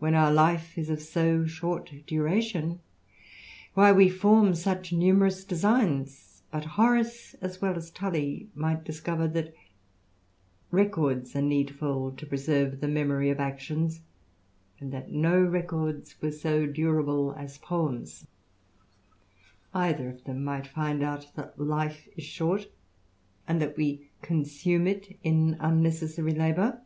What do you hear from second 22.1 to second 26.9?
is short, and that ^ consume it in unnecessary labour.